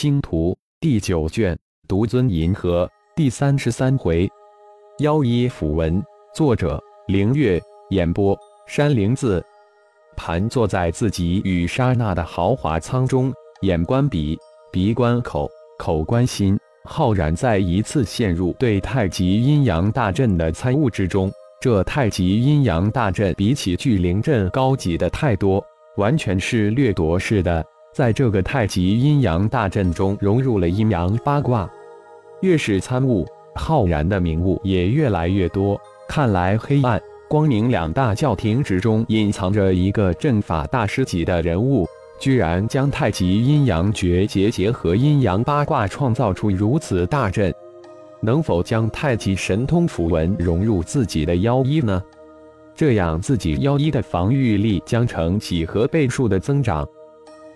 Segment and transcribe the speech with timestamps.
[0.00, 4.30] 星图第九卷独尊银河第三十三回，
[5.00, 6.00] 妖衣符文，
[6.32, 7.60] 作者：凌月，
[7.90, 8.38] 演播：
[8.68, 9.44] 山灵子。
[10.16, 13.32] 盘坐在自己与莎娜的豪华舱中，
[13.62, 14.38] 眼观鼻，
[14.70, 15.50] 鼻观口，
[15.80, 21.28] 口观心，浩然再一次陷入对太极阴阳大阵的参悟之中。
[21.60, 25.60] 这太极阴阳大阵比起聚灵阵高级的太多，
[25.96, 27.66] 完全是掠夺式的。
[27.98, 31.68] 在这个太极阴阳大阵中融入了阴阳八卦，
[32.42, 35.76] 越是参悟，浩然的明悟也越来越多。
[36.06, 41.88] 看来黑暗、光明两大教廷之中隐藏着一个阵法大师级的人物，
[42.20, 47.52] 居然将太极阴阳绝结结合阴阳八卦，创造出如此大阵。
[48.20, 52.00] 能否将太极神通符文融入自己的妖衣呢？
[52.76, 56.88] 这样自己妖衣的防御力将成几何倍数的增长。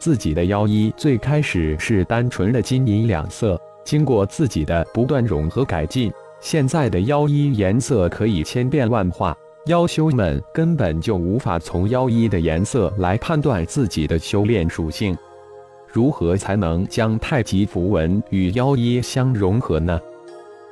[0.02, 9.32] 自己的妖衣最开始是单纯的金银两色，经过自己的不断融合改进，现在的妖衣颜色可以千变万化。
[9.66, 15.16] 妖修们根本就无法从妖衣的颜色来判断自己的修炼属性。
[15.86, 20.00] 如何才能将太极符文与妖衣相融合呢？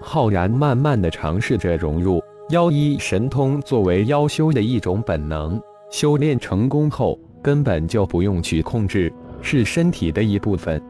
[0.00, 5.62] 浩然慢慢的尝试着融入妖衣神通，作为妖修的一种本能。
[5.88, 7.16] 修炼成功后。
[7.42, 10.80] 根本就不用去控制，是身体的一部分。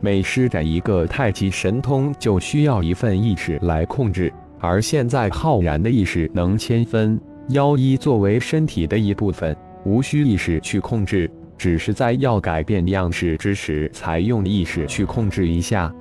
[0.00, 4.32] 每施展一个太极神通，就需要一份意识来控制。
[4.60, 15.92] 而现在浩然的意识能千分妖一作为身体的一部分，无需意识去控制，只是在要改变样式之时才用意识去控制一下。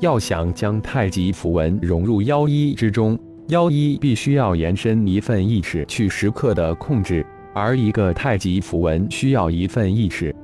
[0.00, 7.24] 要想将太极符文融入妖一之中，妖一必须要延伸一份意识去时刻的控制。
[7.56, 10.36] 而一个太极符文需要一份意识，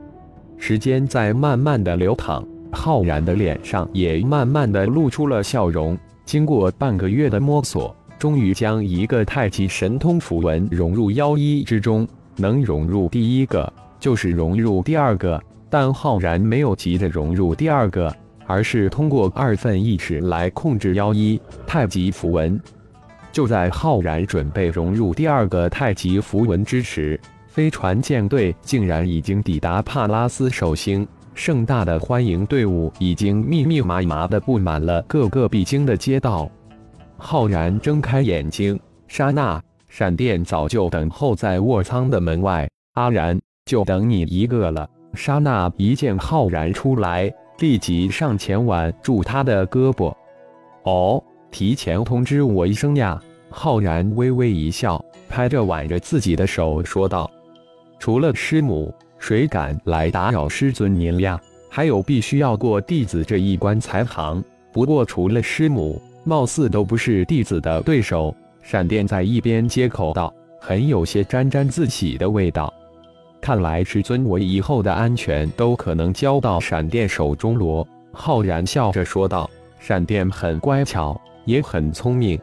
[0.56, 5.94] 时间在慢慢的流淌，浩然的脸上也慢慢的露出了笑容。
[6.24, 12.08] 经过半个月的摸索，终于将一个太极神通符文融入妖衣之中。
[12.36, 13.70] 能融入第一个，
[14.00, 15.38] 就是融入第二个。
[15.68, 18.10] 但浩然没有急着融入第二个，
[18.46, 22.58] 而是通过二份意识来控制妖衣太极符文。
[23.32, 31.08] 就在浩然准备融入第二个太极符文之时，飞船舰队竟然已经抵达帕拉斯首星。
[31.34, 36.50] 盛大的欢迎队伍已经密密麻麻的布满了各个必经的街道。
[37.16, 38.78] 浩然睁开眼睛，
[39.08, 42.68] 莎娜，闪电早就等候在卧舱的门外。
[42.92, 44.86] 阿然，就等你一个了。
[45.14, 50.14] 莎娜一见浩然出来，立即上前挽住他的胳膊。
[50.82, 51.24] 哦。
[51.52, 53.22] 提前通知我一声呀！
[53.50, 57.30] 浩然微微一笑，拍着挽着自己的手说道
[58.00, 61.38] ：“除了师母，谁敢来打扰师尊您呀？
[61.68, 64.42] 还有，必须要过弟子这一关才行。
[64.72, 72.72] 不过，除了师母，貌似都不是弟子的对手。”闪电在一边接口道，很有些沾沾自喜的味道。
[73.40, 77.86] 看来师尊我以后的安全都可能交到闪电手中罗。
[78.12, 82.40] 浩然笑着说道：“闪电很乖巧。”也很聪明，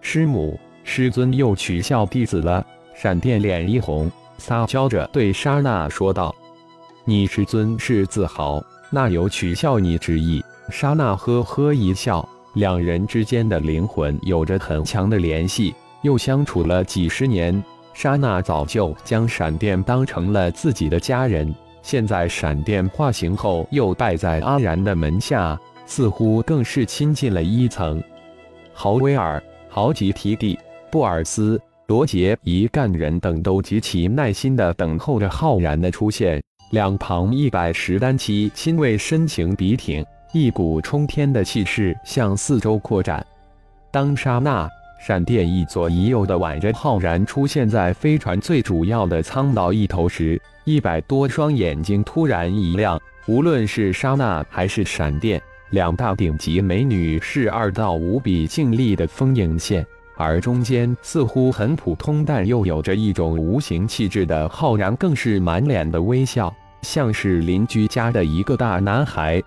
[0.00, 2.64] 师母，师尊又取笑弟子了。
[2.94, 6.34] 闪电脸一红，撒娇着对莎娜说道
[7.04, 17.62] ：“你师尊是自豪，那有取笑你之意？”莎娜呵呵一笑，两人之间的灵魂有着很强的联系，又相处了几十年。
[17.92, 28.02] 莎娜早就将闪电当成了自己的家人，现在闪电化形后又拜在阿然的门下，似乎更是亲近了一层。
[28.74, 30.58] 豪威尔、豪吉提蒂、
[30.90, 36.42] 布尔斯、罗杰一干人等都极其耐心地等候着浩然的出现。
[36.72, 43.24] 两旁一百十单骑亲卫深情笔挺，一股冲天的气势向四周扩展。
[43.92, 44.68] 当刹那，
[45.00, 53.00] 闪电一左一右地挽着浩然出现在飞船最主要的舱道一头时，一百多双眼睛突然一亮。
[53.26, 55.40] 无论是刹那还是闪电。
[55.74, 59.84] 两大顶级美女是二道无比静丽的风影线，
[60.16, 69.42] 而中间似乎很普通但又有着一种无形气质的浩然，更是满脸的微笑，像是邻居家的一个大男孩。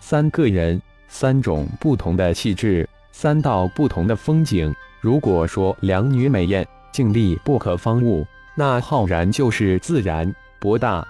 [0.00, 4.74] 三个人，三种不同的气质，三道不同的风景。
[5.00, 8.26] 如果说两女美艳、静丽不可方物，
[8.56, 11.06] 那浩然就是自然博大。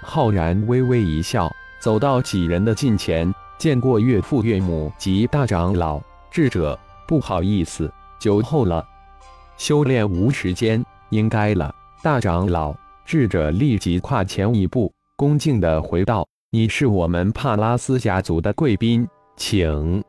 [0.00, 3.34] 浩然微微一笑，走到几人的近前。
[3.60, 8.82] 见过岳父岳母及大长老，智者不好意思，久候了。
[9.58, 11.70] 修炼无时间，应该了。
[12.02, 12.74] 大长老
[13.04, 20.02] 智者立即跨前一步，恭敬地回道：“你是我们帕拉斯家族的贵宾，请。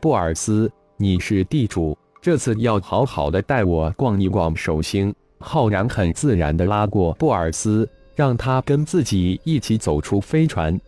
[0.00, 5.12] 布尔斯，你是地主，这次要好好的带我逛一逛首星。
[5.40, 10.80] 浩然很自然的拉过布尔斯，让他跟自己一起走出飞船。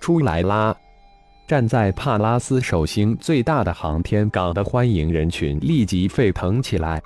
[0.00, 0.74] 出来啦！
[1.46, 7.00] 站在帕拉斯首星最大的航天港的欢迎人群立即沸腾起来。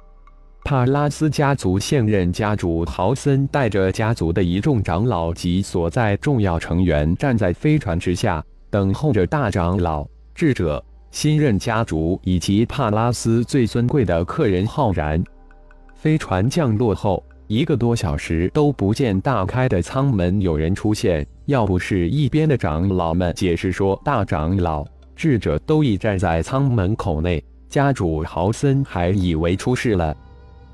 [0.65, 15.23] 帕拉斯家族现任家主豪森带着家族的一众长老及所在重要成员站在飞船之下，等候着大长老、智者、新任家主以及帕拉斯最尊贵的客人浩然。
[15.95, 24.87] 飞船降落后一个多小时都不见大开的舱门有人出现，要不是一边的长老们解释说大长老、
[25.17, 30.17] 智者都已站在舱门口内，家主豪森还以为出事了。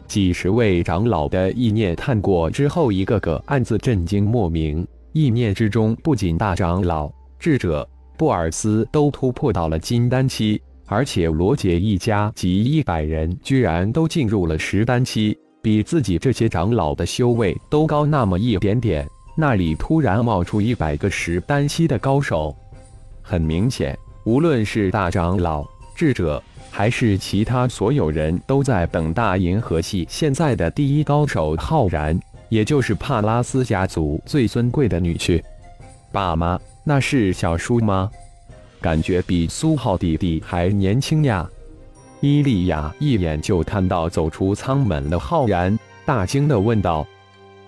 [0.06, 4.87] 几十位长老的意念探过之后，一个个暗自震惊莫名。
[5.12, 7.88] 意念之中，不仅大长老、智者
[8.19, 15.34] 布尔斯都突破到了金丹期，而且罗杰一家及一百人居然都进入了十丹期，
[15.66, 19.04] 比自己这些长老的修为都高那么一点点。
[19.36, 22.54] 那里突然冒出一百个十丹期的高手，
[23.20, 25.66] 很明显，无论是大长老、
[25.96, 26.40] 智者。
[26.70, 32.16] 还是其他所有人都在等大银河系现在的第一高手浩然，
[32.48, 35.42] 也就是帕拉斯家族最尊贵的女婿。
[36.12, 38.08] 爸妈，那是小叔吗？
[38.80, 41.50] 感觉比苏浩弟弟还年轻呀！
[42.20, 47.06] 伊利亚一眼就看到走出舱门的浩然，大惊地问道：“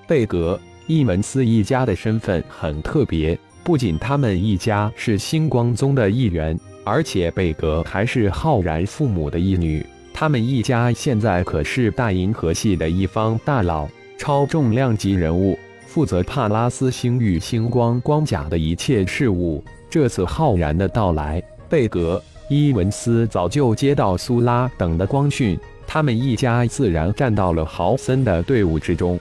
[0.07, 9.85] 贝格，伊门斯一家的身份很特别，不仅他们一家是星光宗的一员。”而且贝格还是浩然父母的义女，
[10.15, 13.87] 他们一家现在可是大银河系的一方大佬，
[14.17, 19.63] 超重量级人物，负责帕拉斯星域星光光甲的一切事务。
[19.91, 29.21] 这次浩然的到来，贝格、伊文斯早就接到苏拉等的光讯，他们一家自然站到了豪森的队伍之中。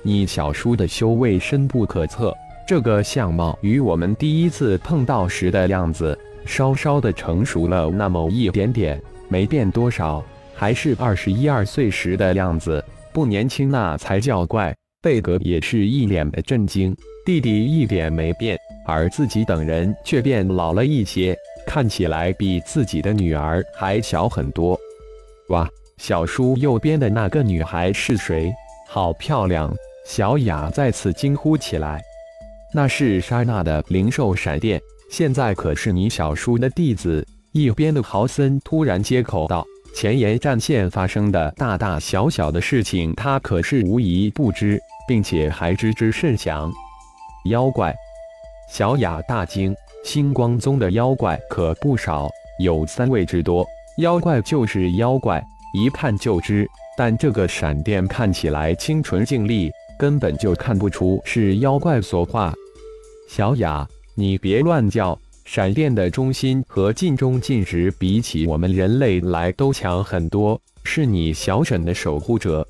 [0.00, 2.32] 你小叔的修为深不可测，
[2.66, 6.16] 这个相貌与我们第一次碰到时的样子。
[6.44, 10.24] 稍稍的成熟了那么一点点，没变多少，
[10.54, 14.72] 还是二十一二岁时的样子，不年轻那才叫怪。
[15.00, 18.56] 贝格也是一脸的震惊，弟弟一点没变，
[18.86, 21.36] 而自己等人却变老了一些，
[21.66, 24.78] 看起来比自己的女儿还小很多。
[25.48, 25.68] 哇，
[25.98, 28.52] 小叔右边的那个女孩是谁？
[28.88, 29.72] 好漂亮！
[30.06, 32.02] 小雅再次惊呼起来。
[32.74, 34.80] 那是莎娜的灵兽闪电。
[35.10, 37.26] 现在可是你小叔的弟子。
[37.52, 39.62] 一边的豪森突然接口道
[39.94, 46.72] ：“前沿战线发生的大大小小的事情，他可是无一不知，并且还知之甚详。”
[47.50, 47.94] 妖怪，
[48.70, 52.28] 小雅大惊：“星光宗的妖怪可不少，
[52.58, 53.66] 有三位之多。
[53.98, 55.42] 妖怪就是妖怪，
[55.74, 56.68] 一看就知。
[56.96, 62.52] 但这个闪电看起来清纯净丽，根本就看不出是妖怪所化。”
[63.28, 63.86] 小雅。
[64.14, 65.18] 你别乱叫！
[65.46, 72.66] 闪电的中心和近中近值比起我们人类来都强很多，是你小沈的守护者。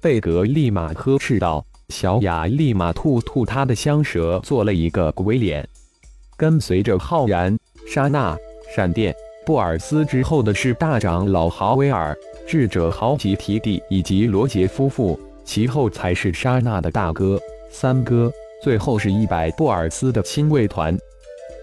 [0.00, 1.62] 贝格立马呵斥道。
[1.90, 5.68] 小雅立马吐吐他的香舌，做了一个鬼脸。
[6.40, 7.54] 跟随着浩然、
[7.86, 8.34] 莎娜、
[8.74, 12.16] 闪电、布尔斯之后的是大长老豪威尔、
[12.48, 17.38] 智者豪吉提蒂以及罗杰夫妇，其后才是莎娜的大哥
[17.70, 18.32] 三哥。
[18.62, 20.96] 最后是一百布尔斯的亲卫团。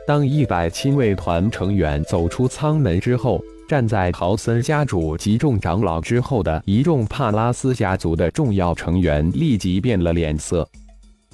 [0.05, 10.69] 当一百亲卫团成员走出舱门之后，站在豪森家主及众长老之后的一众帕拉斯家族的重要成员立即变了脸色。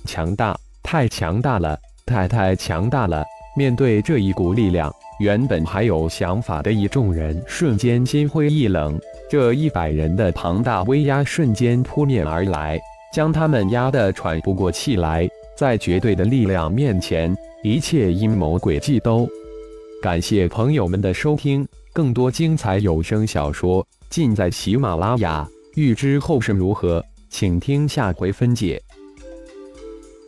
[0.05, 3.23] 强大，太强大了，太太强大了！
[3.55, 8.99] 面对这一股力量，原本还有想法的一众人瞬间心灰意冷。
[9.29, 12.79] 这一百人的庞大威压瞬间扑面而来，
[13.13, 15.27] 将他们压得喘不过气来。
[15.55, 19.27] 在绝对的力量面前，一切阴谋诡计都……
[20.01, 25.47] 感谢朋友们的收听，更多精彩有声小说尽在喜马拉雅。
[25.75, 28.81] 欲知后事如何，请听下回分解。